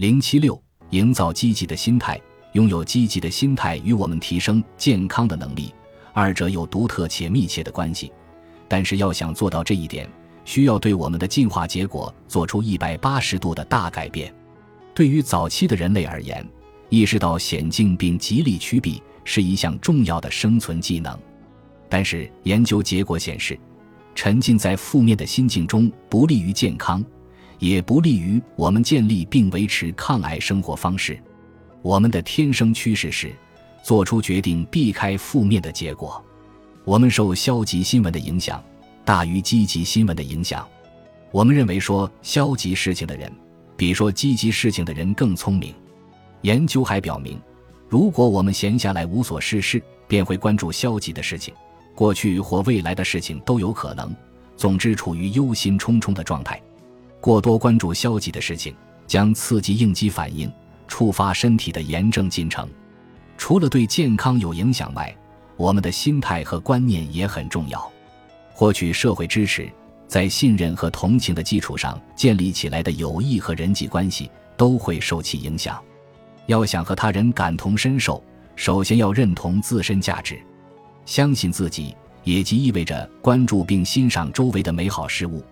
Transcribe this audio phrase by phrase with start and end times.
[0.00, 0.58] 零七六，
[0.92, 2.18] 营造积极的心态，
[2.54, 5.74] 拥有积极的心态与我们提升健康的能力，
[6.14, 8.10] 二者有独特且密切的关系。
[8.66, 10.08] 但是要想做到这一点，
[10.46, 14.34] 需要对我们的进化结果做出一百八十度的大改变。
[14.94, 16.48] 对于早期的人类而言，
[16.88, 21.14] 意识到险境并极力趋避是一项重要的生存技能。
[21.90, 23.60] 但是研究结果显示，
[24.14, 27.04] 沉浸在负面的心境中不利于健康，
[27.60, 31.16] 也不利于我们建立并维持抗癌生活方式。
[31.82, 33.32] 我们的天生趋势是
[33.84, 36.20] 做出决定避开负面的结果。
[36.84, 38.60] 我们受消极新闻的影响。
[39.02, 40.68] 大于积极新闻的影响，
[41.32, 43.32] 我们认为说消极事情的人，
[43.76, 45.74] 比说积极事情的人更聪明。
[46.42, 47.40] 研究还表明，
[47.88, 51.52] 如果我们闲下来无所事事，便会关注消极的事情，
[51.92, 54.14] 过去或未来的事情都有可能。
[54.56, 56.60] 总之，处于忧心忡忡的状态。
[57.20, 58.74] 过多关注消极的事情，
[59.06, 60.50] 将刺激应激反应，
[60.88, 62.68] 触发身体的炎症进程。
[63.36, 65.14] 除了对健康有影响外，
[65.56, 67.90] 我们的心态和观念也很重要。
[68.52, 69.70] 获取社会支持，
[70.06, 75.82] 在信任和同情的基础上建立起来的友谊和人际关系都会受其影响。
[76.46, 78.22] 要想和他人感同身受，
[78.56, 80.40] 首先要认同自身价值，
[81.04, 85.44] 相信自己，也即意味着关注并欣赏周围的美好事物。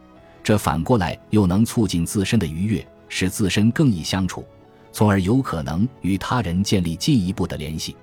[0.49, 4.43] 这反过来又能促进自身的愉悦，使自身更易相处，
[4.91, 7.95] 从而有可能与他人建立进一步的联系，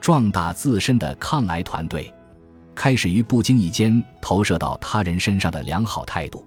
[0.00, 2.10] 壮大自身的抗癌团队。
[2.74, 6.42] 开始于不经意间投射到他人身上的良好态度。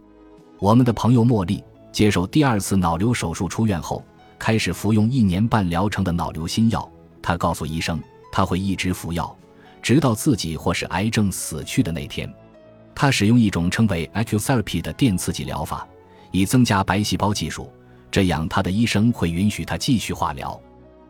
[0.58, 4.04] 我们的朋友茉莉接受第二次脑瘤手术出院后，
[4.40, 6.92] 开始服用一年半疗程的脑瘤新药。
[7.22, 8.02] 她告诉医生，
[8.32, 9.38] 她会一直服药，
[9.80, 12.28] 直到自己或是癌症死去的那天。
[12.96, 15.86] 他使用一种称为 Acutherapy 的电刺激疗法，
[16.32, 17.70] 以增加白细胞计数，
[18.10, 20.60] 这样他的医生会允许他继续化疗。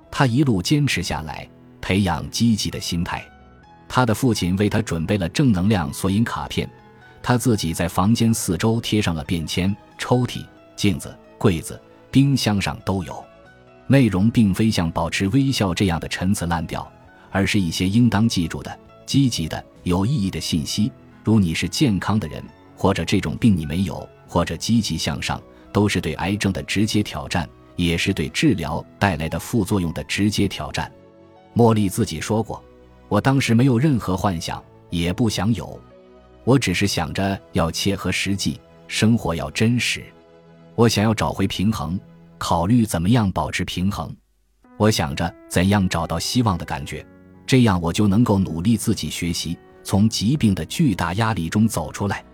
[0.10, 1.48] 他一路坚持下来，
[1.80, 3.24] 培养积极的心态。
[3.88, 6.68] 他的父亲为他准备了正能量索引卡片，
[7.22, 10.44] 他自己在房间四周贴上了便签，抽屉、
[10.76, 11.80] 镜子、柜子、
[12.10, 13.24] 冰箱上都有。
[13.88, 16.92] 内容并非像保持微笑这样的陈词滥调，
[17.30, 20.92] 而是一些应当记住的、积极的、有意义的信息，
[21.26, 22.42] 如你是健康的人，
[22.78, 25.42] 或者这种病你没有，或者积极向上，
[25.74, 30.90] 都是对癌症的直接挑战，也是对治疗带来的副作用的直接挑战。
[31.56, 32.64] 茉莉自己说过。
[33.08, 35.80] 我当时没有任何幻想，也不想有，
[36.44, 40.04] 我只是想着要切合实际，生活要真实。
[40.76, 42.00] 我想要找回平衡，
[42.38, 44.16] 考虑怎么样保持平衡。
[44.78, 47.04] 我想着怎样找到希望的感觉，
[47.48, 52.26] 这样我就能够努力自己学习，从疾病的巨大压力中走出来。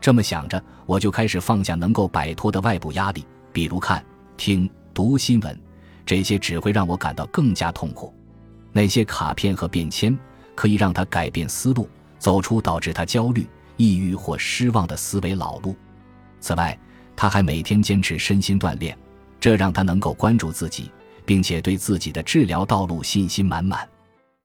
[0.00, 4.02] 这么想着，我就开始放下能够摆脱的外部压力，比如看、
[4.36, 5.60] 听、读新闻，
[6.06, 8.14] 这些只会让我感到更加痛苦。
[8.70, 10.16] 那些卡片和便签
[10.54, 13.46] 可以让他改变思路，走出导致他焦虑、
[13.76, 15.74] 抑郁或失望的思维老路。
[16.40, 16.78] 此外，
[17.16, 18.96] 他还每天坚持身心锻炼，
[19.40, 20.90] 这让他能够关注自己，
[21.24, 23.88] 并且对自己的治疗道路信心满满。